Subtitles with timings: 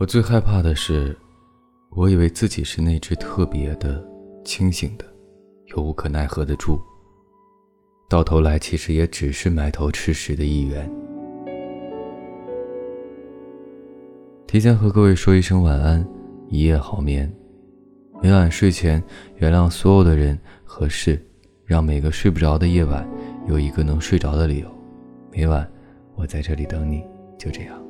[0.00, 1.14] 我最害怕的是
[1.90, 4.02] 我以为自己是那只特别的
[4.46, 5.04] 清醒的
[5.66, 6.80] 又无可奈何的猪。
[8.08, 10.90] 到头来其实也只是埋头吃食的一员。
[14.46, 16.02] 提前和各位说一声晚安
[16.48, 17.30] 一夜好眠。
[18.22, 19.02] 每晚睡前
[19.36, 21.22] 原谅所有的人和事
[21.66, 23.06] 让每个睡不着的夜晚
[23.46, 24.68] 有一个能睡着的理由。
[25.30, 25.70] 每晚
[26.14, 27.04] 我在这里等你
[27.38, 27.89] 就这样。